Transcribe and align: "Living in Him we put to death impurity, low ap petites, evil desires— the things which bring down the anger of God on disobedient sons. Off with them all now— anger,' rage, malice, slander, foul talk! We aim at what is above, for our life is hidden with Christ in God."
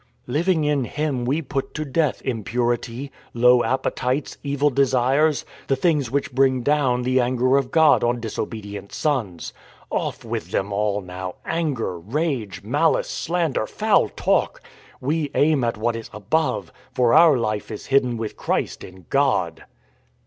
"Living 0.25 0.63
in 0.63 0.85
Him 0.85 1.25
we 1.25 1.43
put 1.43 1.75
to 1.75 1.85
death 1.85 2.23
impurity, 2.25 3.11
low 3.35 3.63
ap 3.63 3.83
petites, 3.83 4.35
evil 4.41 4.71
desires— 4.71 5.45
the 5.67 5.75
things 5.75 6.09
which 6.09 6.33
bring 6.33 6.63
down 6.63 7.03
the 7.03 7.19
anger 7.21 7.55
of 7.55 7.69
God 7.69 8.03
on 8.03 8.19
disobedient 8.19 8.91
sons. 8.91 9.53
Off 9.91 10.25
with 10.25 10.49
them 10.49 10.73
all 10.73 11.01
now— 11.01 11.35
anger,' 11.45 11.99
rage, 11.99 12.63
malice, 12.63 13.09
slander, 13.11 13.67
foul 13.67 14.09
talk! 14.09 14.63
We 14.99 15.29
aim 15.35 15.63
at 15.63 15.77
what 15.77 15.95
is 15.95 16.09
above, 16.13 16.73
for 16.91 17.13
our 17.13 17.37
life 17.37 17.69
is 17.69 17.85
hidden 17.85 18.17
with 18.17 18.35
Christ 18.35 18.83
in 18.83 19.05
God." 19.11 19.65